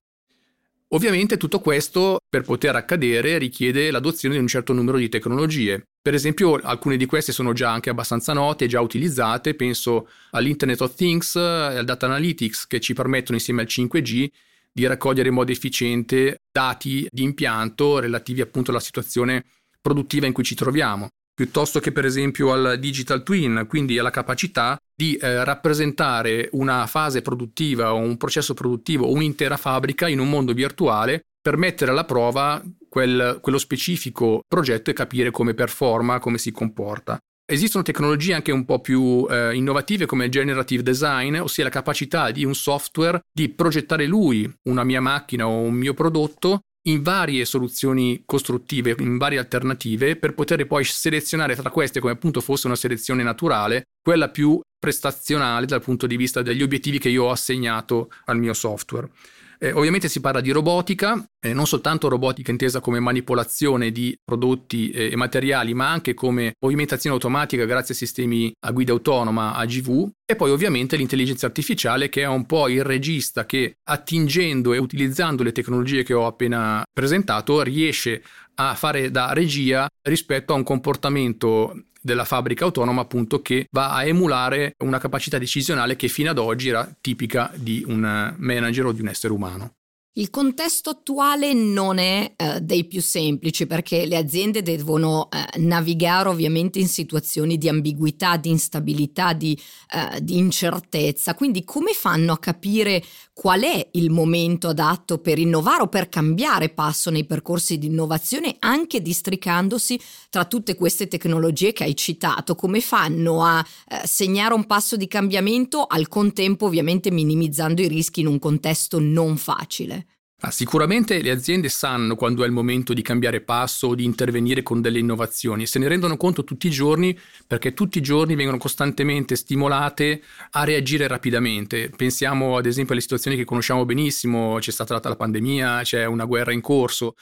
Ovviamente 0.91 1.37
tutto 1.37 1.59
questo 1.59 2.21
per 2.29 2.43
poter 2.43 2.77
accadere 2.77 3.39
richiede 3.39 3.91
l'adozione 3.91 4.37
di 4.37 4.41
un 4.41 4.47
certo 4.47 4.73
numero 4.73 4.99
di 4.99 5.09
tecnologie. 5.09 5.83
Per 6.01 6.15
esempio 6.15 6.55
alcune 6.55 6.97
di 6.97 7.07
queste 7.07 7.33
sono 7.33 7.53
già 7.53 7.73
anche 7.73 7.91
abbastanza 7.91 8.33
note, 8.33 8.69
già 8.69 8.81
utilizzate, 8.81 9.55
penso 9.55 10.09
all'Internet 10.31 10.81
of 10.81 10.95
Things 10.95 11.35
e 11.35 11.41
al 11.41 11.85
Data 11.85 12.07
Analytics 12.07 12.69
che 12.69 12.79
ci 12.79 12.95
permettono 12.95 13.37
insieme 13.37 13.63
al 13.63 13.69
5G 13.69 14.29
di 14.77 14.87
raccogliere 14.87 15.31
in 15.31 15.35
modo 15.35 15.53
efficiente 15.53 16.43
dati 16.53 17.09
di 17.11 17.23
impianto 17.23 17.99
relativi 17.99 18.43
appunto 18.43 18.73
alla 18.73 18.81
situazione 18.81 19.47
produttiva 19.81 20.27
in 20.27 20.35
cui 20.35 20.45
ci 20.45 20.55
troviamo, 20.55 21.09
piuttosto 21.35 21.81
che 21.81 21.93
per 21.93 22.05
esempio 22.05 22.53
al 22.53 22.79
digital 22.79 23.23
twin, 23.23 23.65
quindi 23.67 23.99
alla 23.99 24.11
capacità 24.11 24.77
di 24.95 25.17
eh, 25.17 25.45
rappresentare 25.45 26.51
una 26.53 26.87
fase 26.87 27.23
produttiva 27.23 27.95
o 27.95 27.97
un 27.97 28.19
processo 28.19 28.53
produttivo 28.53 29.07
o 29.07 29.13
un'intera 29.13 29.57
fabbrica 29.57 30.09
in 30.09 30.19
un 30.19 30.29
mondo 30.29 30.53
virtuale 30.53 31.23
per 31.41 31.57
mettere 31.57 31.93
alla 31.93 32.05
prova 32.05 32.63
quel, 32.87 33.39
quello 33.41 33.59
specifico 33.59 34.43
progetto 34.47 34.91
e 34.91 34.93
capire 34.93 35.31
come 35.31 35.55
performa, 35.55 36.19
come 36.19 36.37
si 36.37 36.53
comporta. 36.53 37.19
Esistono 37.49 37.85
tecnologie 37.85 38.35
anche 38.35 38.51
un 38.51 38.65
po' 38.65 38.81
più 38.81 39.25
eh, 39.31 39.55
innovative 39.55 40.05
come 40.05 40.25
il 40.25 40.33
generative 40.33 40.83
design, 40.83 41.37
ossia 41.37 41.63
la 41.63 41.71
capacità 41.71 42.33
di 42.33 42.45
un 42.45 42.57
software 42.57 43.21
di 43.33 43.49
progettare 43.51 44.05
lui 44.07 44.53
una 44.65 44.83
mia 44.83 45.01
macchina 45.01 45.47
o 45.47 45.61
un 45.61 45.75
mio 45.75 45.95
prodotto 45.95 46.63
in 46.89 47.03
varie 47.03 47.45
soluzioni 47.45 48.25
costruttive, 48.25 48.97
in 48.99 49.17
varie 49.17 49.39
alternative, 49.39 50.17
per 50.17 50.35
poter 50.35 50.67
poi 50.67 50.83
selezionare 50.83 51.55
tra 51.55 51.71
queste 51.71 52.01
come 52.01 52.15
appunto 52.15 52.41
fosse 52.41 52.67
una 52.67 52.75
selezione 52.75 53.23
naturale, 53.23 53.85
quella 54.03 54.29
più 54.29 54.61
prestazionale 54.77 55.67
dal 55.67 55.83
punto 55.83 56.09
di 56.09 56.17
vista 56.17 56.43
degli 56.43 56.63
obiettivi 56.63 56.99
che 56.99 57.11
io 57.11 57.25
ho 57.25 57.31
assegnato 57.31 58.11
al 58.25 58.39
mio 58.39 58.55
software. 58.55 59.09
Eh, 59.59 59.73
ovviamente 59.73 60.09
si 60.09 60.21
parla 60.21 60.41
di 60.41 60.51
robotica, 60.51 61.25
eh, 61.41 61.53
non 61.53 61.67
soltanto 61.67 62.09
robotica 62.09 62.51
intesa 62.51 62.81
come 62.81 63.01
manipolazione 63.01 63.91
di 63.91 64.17
prodotti 64.23 64.91
eh, 64.91 65.11
e 65.13 65.17
materiali, 65.17 65.75
ma 65.75 65.91
anche 65.91 66.15
come 66.15 66.55
movimentazione 66.61 67.17
automatica 67.17 67.65
grazie 67.65 67.95
a 67.95 67.97
sistemi 67.97 68.53
a 68.61 68.73
guida 68.73 68.93
autonoma 68.93 69.55
AGV 69.55 70.11
e 70.25 70.37
poi 70.37 70.51
ovviamente 70.51 70.97
l'intelligenza 70.97 71.47
artificiale 71.47 72.09
che 72.09 72.23
è 72.23 72.27
un 72.27 72.47
po' 72.47 72.69
il 72.69 72.85
regista 72.85 73.47
che 73.47 73.77
attingendo 73.85 74.73
e 74.73 74.79
utilizzando 74.79 75.43
le 75.43 75.53
tecnologie 75.53 76.03
che 76.03 76.15
ho 76.15 76.27
appena 76.27 76.83
presentato 76.93 77.63
riesce 77.63 78.23
a 78.57 78.75
fare 78.75 79.11
da 79.11 79.33
regia 79.33 79.89
rispetto 80.03 80.53
a 80.53 80.57
un 80.57 80.63
comportamento 80.63 81.75
della 82.07 82.25
fabbrica 82.25 82.65
autonoma 82.65 83.03
appunto 83.03 83.43
che 83.43 83.67
va 83.73 83.93
a 83.93 84.05
emulare 84.05 84.77
una 84.79 84.99
capacità 84.99 85.39
decisionale 85.39 85.97
che 85.97 86.07
fino 86.07 86.31
ad 86.31 86.39
oggi 86.39 86.69
era 86.69 86.89
tipica 87.01 87.51
di 87.55 87.85
un 87.85 88.35
manager 88.39 88.87
o 88.87 88.93
di 88.93 89.01
un 89.01 89.09
essere 89.09 89.33
umano. 89.33 89.76
Il 90.19 90.31
contesto 90.31 90.89
attuale 90.89 91.53
non 91.53 91.99
è 91.99 92.33
eh, 92.37 92.63
dei 92.63 92.87
più 92.87 93.03
semplici 93.03 93.67
perché 93.67 94.07
le 94.07 94.17
aziende 94.17 94.63
devono 94.63 95.29
eh, 95.31 95.59
navigare 95.59 96.31
ovviamente 96.31 96.79
in 96.79 96.89
situazioni 96.89 97.59
di 97.59 97.69
ambiguità, 97.69 98.39
di 98.39 98.49
instabilità, 98.49 99.35
di, 99.35 99.53
eh, 99.93 100.19
di, 100.23 100.39
incertezza. 100.39 101.35
Quindi 101.35 101.65
come 101.65 101.93
fanno 101.93 102.33
a 102.33 102.39
capire 102.39 103.05
qual 103.35 103.61
è 103.61 103.89
il 103.93 104.09
momento 104.09 104.69
adatto 104.69 105.19
per 105.19 105.39
innovare 105.39 105.83
o 105.83 105.89
per 105.89 106.09
cambiare 106.09 106.71
passo 106.71 107.11
nei 107.11 107.27
percorsi 107.27 107.77
di 107.77 107.89
innovazione 107.89 108.57
anche 108.61 109.03
districandosi 109.03 110.01
tra 110.31 110.47
tutte 110.47 110.77
queste 110.77 111.09
tecnologie 111.09 111.75
che 111.75 111.85
hai 111.85 111.95
citato? 111.95 112.55
Come 112.55 112.81
fanno 112.81 113.45
a 113.45 113.63
eh, 113.91 114.07
segnare 114.07 114.55
un 114.55 114.65
passo 114.65 114.97
di 114.97 115.09
cambiamento 115.09 115.85
al 115.85 116.09
contempo 116.09 116.65
ovviamente 116.65 117.11
minimizzando 117.11 117.83
i 117.83 117.89
rischi 117.89 118.21
in 118.21 118.29
un 118.29 118.39
contesto 118.39 118.99
non 118.99 119.37
facile? 119.37 120.06
Ah, 120.41 120.51
sicuramente 120.51 121.23
le 121.23 121.31
aziende 121.31 121.71
sanno 121.71 122.15
quando 122.15 122.45
è 122.45 122.47
il 122.47 122.53
momento 122.53 122.93
di 122.93 123.01
cambiare 123.01 123.41
passo 123.41 123.89
o 123.89 123.95
di 123.95 124.05
intervenire 124.05 124.63
con 124.63 124.83
delle 124.83 124.99
innovazioni 124.99 125.63
e 125.63 125.67
se 125.67 125.79
ne 125.79 125.89
rendono 125.89 126.19
conto 126.19 126.45
tutti 126.45 126.67
i 126.67 126.71
giorni 126.71 127.19
perché 127.47 127.73
tutti 127.73 127.97
i 127.97 128.03
giorni 128.03 128.35
vengono 128.35 128.59
costantemente 128.59 129.35
stimolate 129.35 130.23
a 130.51 130.65
reagire 130.65 131.09
rapidamente. 131.09 131.89
Pensiamo 131.89 132.59
ad 132.59 132.67
esempio 132.67 132.93
alle 132.93 133.01
situazioni 133.01 133.35
che 133.35 133.47
conosciamo 133.47 133.87
benissimo, 133.87 134.59
c'è 134.59 134.73
stata 134.73 135.01
la 135.09 135.17
pandemia, 135.17 135.81
c'è 135.83 136.05
una 136.05 136.27
guerra 136.27 136.53
in 136.53 136.61
corso 136.61 137.17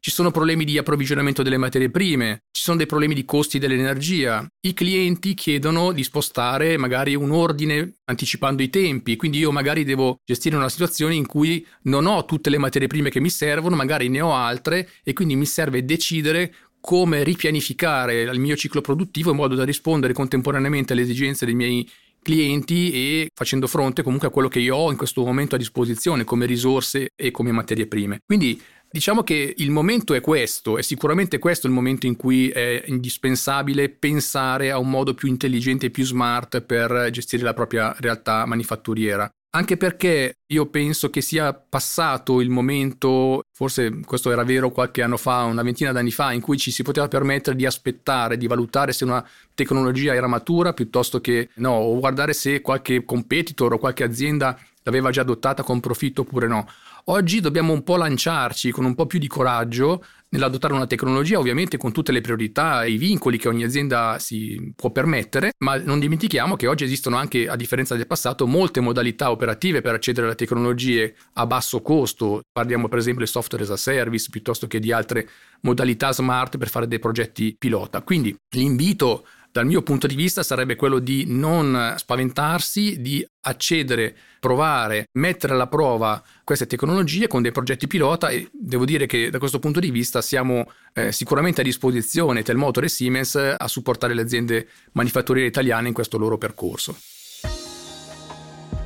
ci 0.00 0.10
sono 0.10 0.30
problemi 0.30 0.64
di 0.64 0.78
approvvigionamento 0.78 1.42
delle 1.42 1.58
materie 1.58 1.90
prime, 1.90 2.44
ci 2.50 2.62
sono 2.62 2.78
dei 2.78 2.86
problemi 2.86 3.14
di 3.14 3.26
costi 3.26 3.58
dell'energia. 3.58 4.46
I 4.66 4.72
clienti 4.72 5.34
chiedono 5.34 5.92
di 5.92 6.02
spostare 6.02 6.78
magari 6.78 7.14
un 7.14 7.30
ordine 7.30 7.96
anticipando 8.06 8.62
i 8.62 8.70
tempi, 8.70 9.16
quindi 9.16 9.38
io 9.38 9.52
magari 9.52 9.84
devo 9.84 10.16
gestire 10.24 10.56
una 10.56 10.70
situazione 10.70 11.14
in 11.14 11.26
cui 11.26 11.64
non 11.82 12.06
ho 12.06 12.24
tutte 12.24 12.48
le 12.48 12.58
materie 12.58 12.88
prime 12.88 13.10
che 13.10 13.20
mi 13.20 13.28
servono, 13.28 13.76
magari 13.76 14.08
ne 14.08 14.22
ho 14.22 14.34
altre 14.34 14.88
e 15.04 15.12
quindi 15.12 15.36
mi 15.36 15.46
serve 15.46 15.84
decidere 15.84 16.54
come 16.80 17.22
ripianificare 17.22 18.22
il 18.22 18.40
mio 18.40 18.56
ciclo 18.56 18.80
produttivo 18.80 19.30
in 19.30 19.36
modo 19.36 19.54
da 19.54 19.64
rispondere 19.64 20.14
contemporaneamente 20.14 20.94
alle 20.94 21.02
esigenze 21.02 21.44
dei 21.44 21.54
miei 21.54 21.86
clienti 22.22 22.92
e 22.92 23.30
facendo 23.34 23.66
fronte 23.66 24.02
comunque 24.02 24.28
a 24.28 24.30
quello 24.30 24.48
che 24.48 24.60
io 24.60 24.76
ho 24.76 24.90
in 24.90 24.96
questo 24.96 25.24
momento 25.24 25.54
a 25.54 25.58
disposizione 25.58 26.24
come 26.24 26.46
risorse 26.46 27.10
e 27.14 27.30
come 27.30 27.52
materie 27.52 27.86
prime. 27.86 28.20
Quindi 28.24 28.60
Diciamo 28.92 29.22
che 29.22 29.54
il 29.56 29.70
momento 29.70 30.14
è 30.14 30.20
questo, 30.20 30.76
è 30.76 30.82
sicuramente 30.82 31.38
questo 31.38 31.68
il 31.68 31.72
momento 31.72 32.06
in 32.06 32.16
cui 32.16 32.48
è 32.48 32.82
indispensabile 32.86 33.88
pensare 33.88 34.72
a 34.72 34.78
un 34.78 34.90
modo 34.90 35.14
più 35.14 35.28
intelligente 35.28 35.86
e 35.86 35.90
più 35.90 36.04
smart 36.04 36.60
per 36.62 37.08
gestire 37.12 37.44
la 37.44 37.54
propria 37.54 37.94
realtà 38.00 38.44
manifatturiera. 38.46 39.30
Anche 39.52 39.76
perché 39.76 40.38
io 40.46 40.66
penso 40.66 41.08
che 41.08 41.20
sia 41.20 41.52
passato 41.52 42.40
il 42.40 42.50
momento, 42.50 43.42
forse 43.52 44.00
questo 44.04 44.32
era 44.32 44.42
vero 44.42 44.70
qualche 44.70 45.02
anno 45.02 45.16
fa, 45.16 45.42
una 45.42 45.62
ventina 45.62 45.92
d'anni 45.92 46.10
fa, 46.10 46.32
in 46.32 46.40
cui 46.40 46.58
ci 46.58 46.72
si 46.72 46.82
poteva 46.82 47.06
permettere 47.06 47.56
di 47.56 47.66
aspettare, 47.66 48.36
di 48.36 48.48
valutare 48.48 48.92
se 48.92 49.04
una 49.04 49.24
tecnologia 49.54 50.14
era 50.14 50.26
matura 50.26 50.72
piuttosto 50.72 51.20
che 51.20 51.48
no, 51.54 51.72
o 51.72 51.98
guardare 52.00 52.32
se 52.32 52.60
qualche 52.60 53.04
competitor 53.04 53.72
o 53.72 53.78
qualche 53.78 54.02
azienda 54.04 54.58
l'aveva 54.82 55.10
già 55.10 55.20
adottata 55.20 55.62
con 55.62 55.80
profitto 55.80 56.22
oppure 56.22 56.46
no. 56.46 56.68
Oggi 57.04 57.40
dobbiamo 57.40 57.72
un 57.72 57.82
po' 57.82 57.96
lanciarci 57.96 58.70
con 58.70 58.84
un 58.84 58.94
po' 58.94 59.06
più 59.06 59.18
di 59.18 59.26
coraggio 59.26 60.04
nell'adottare 60.30 60.74
una 60.74 60.86
tecnologia, 60.86 61.38
ovviamente 61.38 61.76
con 61.76 61.92
tutte 61.92 62.12
le 62.12 62.20
priorità 62.20 62.84
e 62.84 62.92
i 62.92 62.96
vincoli 62.98 63.38
che 63.38 63.48
ogni 63.48 63.64
azienda 63.64 64.18
si 64.18 64.72
può 64.76 64.90
permettere, 64.90 65.52
ma 65.58 65.76
non 65.76 65.98
dimentichiamo 65.98 66.56
che 66.56 66.66
oggi 66.66 66.84
esistono 66.84 67.16
anche, 67.16 67.48
a 67.48 67.56
differenza 67.56 67.96
del 67.96 68.06
passato, 68.06 68.46
molte 68.46 68.80
modalità 68.80 69.30
operative 69.30 69.80
per 69.80 69.94
accedere 69.94 70.26
alle 70.26 70.36
tecnologie 70.36 71.16
a 71.34 71.46
basso 71.46 71.82
costo. 71.82 72.42
Parliamo 72.52 72.88
per 72.88 72.98
esempio 72.98 73.24
del 73.24 73.32
software 73.32 73.64
as 73.64 73.70
a 73.70 73.76
service 73.76 74.28
piuttosto 74.30 74.66
che 74.66 74.78
di 74.78 74.92
altre 74.92 75.28
modalità 75.62 76.12
smart 76.12 76.58
per 76.58 76.68
fare 76.68 76.86
dei 76.86 76.98
progetti 76.98 77.56
pilota. 77.58 78.02
Quindi 78.02 78.34
l'invito 78.54 79.26
dal 79.52 79.66
mio 79.66 79.82
punto 79.82 80.06
di 80.06 80.14
vista 80.14 80.42
sarebbe 80.42 80.76
quello 80.76 80.98
di 80.98 81.24
non 81.26 81.94
spaventarsi, 81.96 83.00
di 83.00 83.26
accedere, 83.42 84.16
provare, 84.38 85.08
mettere 85.12 85.54
alla 85.54 85.66
prova 85.66 86.22
queste 86.44 86.66
tecnologie 86.66 87.26
con 87.26 87.42
dei 87.42 87.52
progetti 87.52 87.86
pilota 87.86 88.28
e 88.28 88.48
devo 88.52 88.84
dire 88.84 89.06
che 89.06 89.30
da 89.30 89.38
questo 89.38 89.58
punto 89.58 89.80
di 89.80 89.90
vista 89.90 90.22
siamo 90.22 90.70
eh, 90.92 91.12
sicuramente 91.12 91.62
a 91.62 91.64
disposizione 91.64 92.42
Telmotor 92.42 92.84
e 92.84 92.88
Siemens 92.88 93.54
a 93.56 93.68
supportare 93.68 94.14
le 94.14 94.22
aziende 94.22 94.68
manifatturiere 94.92 95.48
italiane 95.48 95.88
in 95.88 95.94
questo 95.94 96.18
loro 96.18 96.38
percorso. 96.38 96.96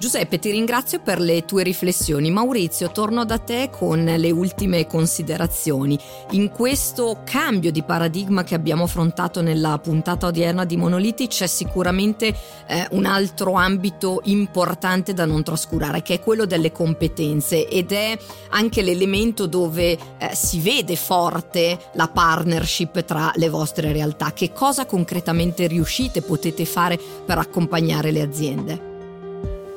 Giuseppe, 0.04 0.38
ti 0.38 0.50
ringrazio 0.50 1.00
per 1.00 1.18
le 1.18 1.46
tue 1.46 1.62
riflessioni. 1.62 2.30
Maurizio, 2.30 2.90
torno 2.90 3.25
da 3.25 3.38
te 3.38 3.70
con 3.73 4.04
le 4.04 4.30
ultime 4.30 4.87
considerazioni. 4.87 5.99
In 6.32 6.50
questo 6.50 7.23
cambio 7.25 7.73
di 7.73 7.82
paradigma 7.82 8.44
che 8.44 8.54
abbiamo 8.54 8.84
affrontato 8.84 9.40
nella 9.40 9.78
puntata 9.78 10.26
odierna 10.26 10.66
di 10.66 10.76
Monoliti 10.76 11.26
c'è 11.26 11.46
sicuramente 11.46 12.37
eh, 12.66 12.87
un 12.90 13.06
altro 13.06 13.54
ambito 13.54 14.20
importante 14.25 15.14
da 15.14 15.25
non 15.25 15.42
trascurare, 15.42 16.02
che 16.02 16.16
è 16.16 16.20
quello 16.20 16.44
delle 16.44 16.70
competenze 16.70 17.66
ed 17.66 17.90
è 17.90 18.14
anche 18.50 18.82
l'elemento 18.82 19.46
dove 19.46 19.92
eh, 19.92 19.99
si 20.34 20.61
vede 20.61 20.96
forte 20.96 21.78
la 21.94 22.08
partnership 22.08 23.06
tra 23.06 23.32
le 23.37 23.49
vostre 23.49 23.90
realtà. 23.90 24.34
Che 24.34 24.52
cosa 24.52 24.84
concretamente 24.84 25.66
riuscite, 25.66 26.20
potete 26.20 26.66
fare 26.66 27.00
per 27.25 27.38
accompagnare 27.38 28.11
le 28.11 28.20
aziende? 28.20 28.92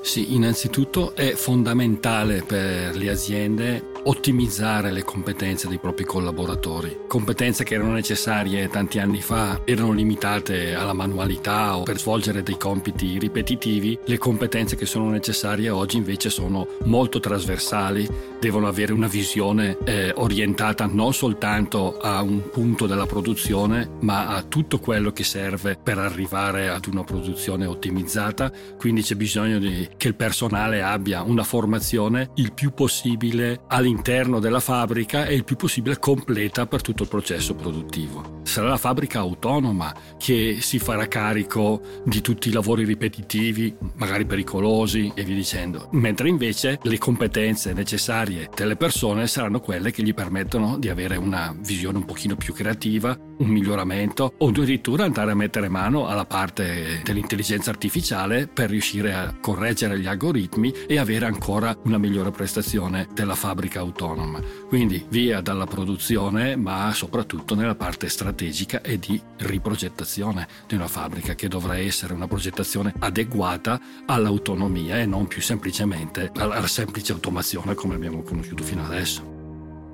Sì, 0.07 0.33
innanzitutto 0.33 1.13
è 1.15 1.33
fondamentale 1.33 2.41
per 2.41 2.95
le 2.95 3.09
aziende 3.09 3.91
ottimizzare 4.07 4.91
le 4.91 5.03
competenze 5.03 5.67
dei 5.67 5.79
propri 5.79 6.05
collaboratori. 6.05 6.99
Competenze 7.07 7.65
che 7.65 7.75
erano 7.75 7.91
necessarie 7.91 8.69
tanti 8.69 8.99
anni 8.99 9.21
fa, 9.21 9.61
erano 9.65 9.91
limitate 9.91 10.73
alla 10.75 10.93
manualità 10.93 11.77
o 11.77 11.83
per 11.83 11.99
svolgere 11.99 12.41
dei 12.41 12.57
compiti 12.57 13.19
ripetitivi, 13.19 13.99
le 14.05 14.17
competenze 14.17 14.77
che 14.77 14.85
sono 14.85 15.09
necessarie 15.09 15.69
oggi 15.69 15.97
invece 15.97 16.29
sono 16.29 16.67
molto 16.85 17.19
trasversali, 17.19 18.07
devono 18.39 18.67
avere 18.67 18.93
una 18.93 19.07
visione 19.07 19.77
eh, 19.83 20.13
orientata 20.15 20.85
non 20.85 21.13
soltanto 21.13 21.97
a 21.97 22.21
un 22.21 22.49
punto 22.49 22.87
della 22.87 23.05
produzione, 23.05 23.89
ma 24.01 24.27
a 24.29 24.43
tutto 24.43 24.79
quello 24.79 25.11
che 25.11 25.25
serve 25.25 25.77
per 25.81 25.97
arrivare 25.97 26.69
ad 26.69 26.85
una 26.85 27.03
produzione 27.03 27.65
ottimizzata, 27.65 28.51
quindi 28.77 29.01
c'è 29.01 29.15
bisogno 29.15 29.59
di, 29.59 29.89
che 29.97 30.07
il 30.07 30.15
personale 30.15 30.81
abbia 30.81 31.23
una 31.23 31.43
formazione 31.43 32.29
il 32.35 32.53
più 32.53 32.73
possibile 32.73 33.61
all'interno 33.67 33.95
all'interno 33.97 34.39
della 34.39 34.59
fabbrica 34.59 35.25
e 35.25 35.33
il 35.33 35.43
più 35.43 35.55
possibile 35.55 35.97
completa 35.97 36.67
per 36.67 36.81
tutto 36.81 37.03
il 37.03 37.09
processo 37.09 37.55
produttivo. 37.55 38.41
Sarà 38.43 38.69
la 38.69 38.77
fabbrica 38.77 39.19
autonoma 39.19 39.93
che 40.17 40.57
si 40.61 40.77
farà 40.77 41.07
carico 41.07 41.81
di 42.05 42.21
tutti 42.21 42.49
i 42.49 42.51
lavori 42.51 42.85
ripetitivi, 42.85 43.75
magari 43.95 44.25
pericolosi 44.25 45.11
e 45.15 45.23
via 45.23 45.35
dicendo, 45.35 45.89
mentre 45.93 46.29
invece 46.29 46.79
le 46.83 46.97
competenze 46.97 47.73
necessarie 47.73 48.49
delle 48.55 48.75
persone 48.75 49.27
saranno 49.27 49.59
quelle 49.59 49.91
che 49.91 50.03
gli 50.03 50.13
permettono 50.13 50.77
di 50.77 50.89
avere 50.89 51.17
una 51.17 51.55
visione 51.59 51.97
un 51.97 52.05
pochino 52.05 52.35
più 52.35 52.53
creativa, 52.53 53.17
un 53.37 53.47
miglioramento 53.47 54.33
o 54.37 54.47
addirittura 54.47 55.03
andare 55.03 55.31
a 55.31 55.35
mettere 55.35 55.69
mano 55.69 56.07
alla 56.07 56.25
parte 56.25 57.01
dell'intelligenza 57.03 57.69
artificiale 57.69 58.47
per 58.47 58.69
riuscire 58.69 59.13
a 59.13 59.35
correggere 59.39 59.99
gli 59.99 60.07
algoritmi 60.07 60.73
e 60.87 60.97
avere 60.97 61.25
ancora 61.25 61.75
una 61.83 61.97
migliore 61.97 62.31
prestazione 62.31 63.07
della 63.13 63.35
fabbrica 63.35 63.79
autonoma. 63.79 64.39
Quindi 64.67 65.05
via 65.09 65.41
dalla 65.41 65.65
produzione 65.65 66.55
ma 66.55 66.91
soprattutto 66.93 67.55
nella 67.55 67.75
parte 67.75 68.09
strategica 68.09 68.81
e 68.81 68.99
di 68.99 69.19
riprogettazione 69.37 70.47
di 70.67 70.75
una 70.75 70.87
fabbrica 70.87 71.35
che 71.35 71.47
dovrà 71.47 71.77
essere 71.77 72.13
una 72.13 72.27
progettazione 72.27 72.93
adeguata 72.99 73.79
all'autonomia 74.05 74.99
e 74.99 75.05
non 75.05 75.27
più 75.27 75.41
semplicemente 75.41 76.31
alla 76.35 76.67
semplice 76.67 77.13
automazione 77.13 77.75
come 77.75 77.95
abbiamo 77.95 78.21
conosciuto 78.21 78.63
fino 78.63 78.83
adesso. 78.83 79.35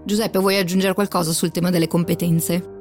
Giuseppe, 0.05 0.39
vuoi 0.39 0.57
aggiungere 0.57 0.93
qualcosa 0.93 1.31
sul 1.31 1.51
tema 1.51 1.69
delle 1.69 1.87
competenze? 1.87 2.72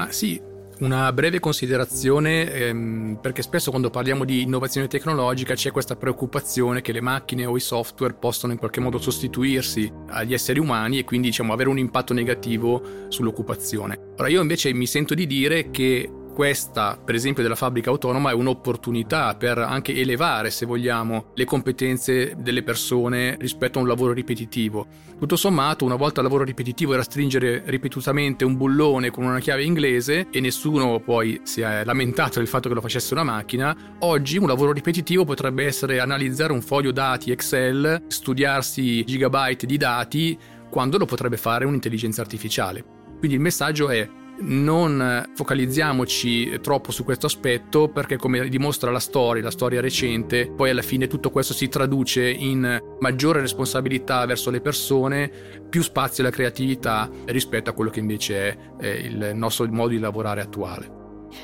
Ah 0.00 0.10
sì, 0.12 0.40
una 0.78 1.12
breve 1.12 1.40
considerazione, 1.40 2.50
ehm, 2.50 3.18
perché 3.20 3.42
spesso 3.42 3.68
quando 3.68 3.90
parliamo 3.90 4.24
di 4.24 4.40
innovazione 4.40 4.88
tecnologica 4.88 5.52
c'è 5.52 5.70
questa 5.70 5.94
preoccupazione 5.94 6.80
che 6.80 6.92
le 6.92 7.02
macchine 7.02 7.44
o 7.44 7.54
i 7.54 7.60
software 7.60 8.14
possano 8.14 8.54
in 8.54 8.58
qualche 8.58 8.80
modo 8.80 8.96
sostituirsi 8.96 9.92
agli 10.08 10.32
esseri 10.32 10.58
umani 10.58 10.98
e 10.98 11.04
quindi 11.04 11.28
diciamo, 11.28 11.52
avere 11.52 11.68
un 11.68 11.76
impatto 11.76 12.14
negativo 12.14 12.82
sull'occupazione. 13.08 14.14
Ora 14.16 14.28
io 14.28 14.40
invece 14.40 14.72
mi 14.72 14.86
sento 14.86 15.12
di 15.12 15.26
dire 15.26 15.70
che 15.70 16.10
questa, 16.40 16.98
per 16.98 17.14
esempio, 17.14 17.42
della 17.42 17.54
fabbrica 17.54 17.90
autonoma 17.90 18.30
è 18.30 18.32
un'opportunità 18.32 19.34
per 19.34 19.58
anche 19.58 19.94
elevare, 19.94 20.48
se 20.48 20.64
vogliamo, 20.64 21.32
le 21.34 21.44
competenze 21.44 22.34
delle 22.38 22.62
persone 22.62 23.36
rispetto 23.38 23.78
a 23.78 23.82
un 23.82 23.88
lavoro 23.88 24.14
ripetitivo. 24.14 24.86
Tutto 25.18 25.36
sommato, 25.36 25.84
una 25.84 25.96
volta 25.96 26.20
il 26.20 26.26
lavoro 26.26 26.44
ripetitivo 26.44 26.94
era 26.94 27.02
stringere 27.02 27.64
ripetutamente 27.66 28.46
un 28.46 28.56
bullone 28.56 29.10
con 29.10 29.24
una 29.24 29.38
chiave 29.38 29.64
inglese 29.64 30.28
e 30.30 30.40
nessuno 30.40 31.00
poi 31.00 31.42
si 31.42 31.60
è 31.60 31.84
lamentato 31.84 32.38
del 32.38 32.48
fatto 32.48 32.70
che 32.70 32.74
lo 32.74 32.80
facesse 32.80 33.12
una 33.12 33.22
macchina, 33.22 33.76
oggi 33.98 34.38
un 34.38 34.46
lavoro 34.48 34.72
ripetitivo 34.72 35.26
potrebbe 35.26 35.66
essere 35.66 36.00
analizzare 36.00 36.54
un 36.54 36.62
foglio 36.62 36.90
dati 36.90 37.32
Excel, 37.32 38.04
studiarsi 38.06 39.04
gigabyte 39.04 39.66
di 39.66 39.76
dati, 39.76 40.38
quando 40.70 40.96
lo 40.96 41.04
potrebbe 41.04 41.36
fare 41.36 41.66
un'intelligenza 41.66 42.22
artificiale. 42.22 42.82
Quindi 43.18 43.36
il 43.36 43.42
messaggio 43.42 43.90
è 43.90 44.08
non 44.40 45.30
focalizziamoci 45.34 46.58
troppo 46.60 46.92
su 46.92 47.04
questo 47.04 47.26
aspetto 47.26 47.88
perché 47.88 48.16
come 48.16 48.48
dimostra 48.48 48.90
la 48.90 48.98
storia, 48.98 49.42
la 49.42 49.50
storia 49.50 49.80
recente, 49.80 50.50
poi 50.50 50.70
alla 50.70 50.82
fine 50.82 51.06
tutto 51.06 51.30
questo 51.30 51.52
si 51.52 51.68
traduce 51.68 52.28
in 52.28 52.82
maggiore 52.98 53.40
responsabilità 53.40 54.24
verso 54.26 54.50
le 54.50 54.60
persone, 54.60 55.30
più 55.68 55.82
spazio 55.82 56.22
alla 56.22 56.32
creatività 56.32 57.10
rispetto 57.26 57.70
a 57.70 57.72
quello 57.72 57.90
che 57.90 58.00
invece 58.00 58.76
è 58.78 58.86
il 58.86 59.32
nostro 59.34 59.66
modo 59.66 59.88
di 59.88 59.98
lavorare 59.98 60.40
attuale. 60.40 60.99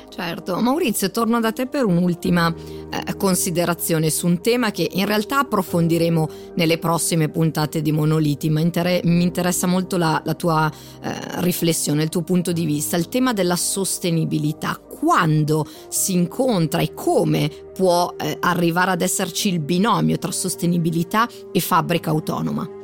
Certo, 0.09 0.59
Maurizio, 0.61 1.11
torno 1.11 1.39
da 1.39 1.51
te 1.51 1.67
per 1.67 1.85
un'ultima 1.85 2.53
eh, 2.53 3.15
considerazione 3.15 4.09
su 4.09 4.25
un 4.25 4.41
tema 4.41 4.71
che 4.71 4.89
in 4.91 5.05
realtà 5.05 5.39
approfondiremo 5.39 6.29
nelle 6.55 6.77
prossime 6.77 7.29
puntate 7.29 7.81
di 7.81 7.91
Monoliti, 7.91 8.49
ma 8.49 8.59
inter- 8.59 9.03
mi 9.05 9.23
interessa 9.23 9.67
molto 9.67 9.97
la, 9.97 10.21
la 10.25 10.33
tua 10.33 10.71
eh, 11.01 11.41
riflessione, 11.41 12.03
il 12.03 12.09
tuo 12.09 12.23
punto 12.23 12.51
di 12.51 12.65
vista, 12.65 12.97
il 12.97 13.09
tema 13.09 13.33
della 13.33 13.55
sostenibilità. 13.55 14.79
Quando 14.97 15.67
si 15.89 16.13
incontra 16.13 16.81
e 16.81 16.93
come 16.95 17.51
può 17.73 18.15
eh, 18.17 18.37
arrivare 18.39 18.91
ad 18.91 19.01
esserci 19.01 19.49
il 19.49 19.59
binomio 19.59 20.17
tra 20.17 20.31
sostenibilità 20.31 21.29
e 21.51 21.59
fabbrica 21.59 22.09
autonoma? 22.09 22.76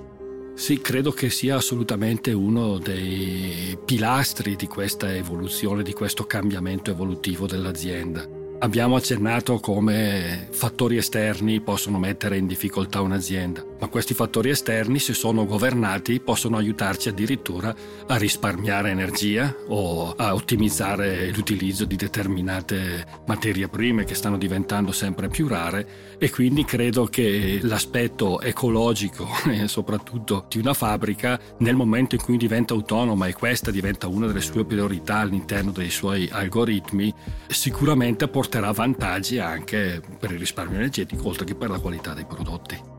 Sì, 0.56 0.80
credo 0.80 1.12
che 1.12 1.30
sia 1.30 1.56
assolutamente 1.56 2.32
uno 2.32 2.78
dei 2.78 3.78
pilastri 3.84 4.56
di 4.56 4.68
questa 4.68 5.14
evoluzione, 5.14 5.84
di 5.84 5.94
questo 5.94 6.26
cambiamento 6.26 6.92
evolutivo 6.92 7.48
dell'azienda. 7.48 8.26
Abbiamo 8.60 8.96
accennato 8.96 9.60
come 9.60 10.48
fattori 10.52 10.96
esterni 10.96 11.60
possono 11.60 12.00
mettere 12.00 12.38
in 12.38 12.48
difficoltà 12.48 13.02
un'azienda, 13.02 13.66
ma 13.84 13.90
questi 13.90 14.14
fattori 14.14 14.50
esterni, 14.50 14.98
se 14.98 15.14
sono 15.14 15.46
governati, 15.46 16.22
possono 16.22 16.56
aiutarci 16.56 17.10
addirittura 17.10 17.76
a 18.08 18.16
risparmiare 18.16 18.92
energia 18.92 19.54
o 19.68 20.14
a 20.16 20.34
ottimizzare 20.34 21.30
l'utilizzo 21.32 21.84
di 21.84 21.98
determinate 21.98 23.06
materie 23.28 23.68
prime 23.68 24.06
che 24.06 24.16
stanno 24.16 24.38
diventando 24.38 24.94
sempre 24.94 25.28
più 25.28 25.50
rare 25.50 26.16
e 26.18 26.30
quindi 26.30 26.64
credo 26.64 27.08
che 27.08 27.60
l'aspetto 27.64 28.40
ecologico 28.40 29.28
e 29.52 29.68
soprattutto 29.68 30.46
di 30.48 30.60
una 30.60 30.74
fabbrica 30.74 31.38
nel 31.58 31.76
momento 31.76 32.16
in 32.16 32.22
cui 32.22 32.38
diventa 32.38 32.74
autonoma 32.74 33.28
e 33.28 33.34
questa 33.34 33.70
diventa 33.70 34.08
una 34.08 34.28
delle 34.28 34.40
sue 34.40 34.64
priorità 34.64 35.18
all'interno 35.18 35.72
dei 35.72 35.90
suoi 35.90 36.30
algoritmi, 36.32 37.14
sicuramente 37.48 38.30
porterà 38.30 38.72
vantaggi 38.72 39.40
anche 39.40 40.02
per 40.18 40.32
il 40.32 40.40
risparmio 40.40 40.78
energetico 40.78 41.28
oltre 41.28 41.44
che 41.44 41.56
per 41.56 41.70
la 41.70 41.80
qualità 41.80 42.14
dei 42.14 42.26
prodotti. 42.26 42.93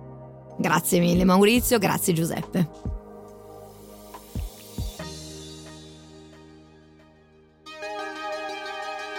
Grazie 0.56 1.00
mille 1.00 1.24
Maurizio, 1.24 1.78
grazie 1.78 2.12
Giuseppe. 2.12 2.92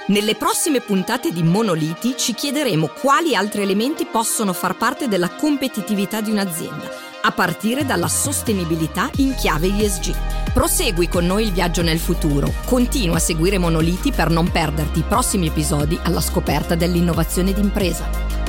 Nelle 0.07 0.35
prossime 0.35 0.81
puntate 0.81 1.31
di 1.31 1.41
Monoliti 1.41 2.13
ci 2.15 2.35
chiederemo 2.35 2.91
quali 3.01 3.35
altri 3.35 3.63
elementi 3.63 4.05
possono 4.05 4.53
far 4.53 4.77
parte 4.77 5.07
della 5.07 5.31
competitività 5.31 6.21
di 6.21 6.29
un'azienda, 6.29 6.87
a 7.23 7.31
partire 7.31 7.87
dalla 7.87 8.07
sostenibilità 8.07 9.09
in 9.17 9.33
chiave 9.33 9.67
ESG. 9.67 10.53
Prosegui 10.53 11.09
con 11.09 11.25
noi 11.25 11.45
il 11.45 11.51
viaggio 11.51 11.81
nel 11.81 11.97
futuro. 11.97 12.53
Continua 12.65 13.15
a 13.15 13.19
seguire 13.19 13.57
Monoliti 13.57 14.11
per 14.11 14.29
non 14.29 14.51
perderti 14.51 14.99
i 14.99 15.05
prossimi 15.07 15.47
episodi 15.47 15.99
alla 16.03 16.21
scoperta 16.21 16.75
dell'innovazione 16.75 17.51
d'impresa. 17.51 18.44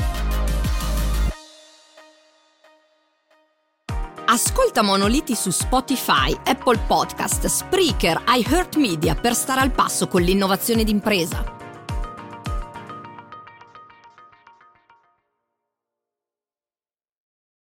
Ascolta 4.36 4.82
Monoliti 4.82 5.34
su 5.34 5.48
Spotify, 5.48 6.30
Apple 6.44 6.76
Podcast, 6.86 7.46
Spreaker, 7.46 8.20
iHeartMedia 8.26 9.14
per 9.14 9.34
stare 9.34 9.62
al 9.62 9.70
passo 9.70 10.08
con 10.08 10.20
l'innovazione 10.20 10.84
d'impresa. 10.84 11.55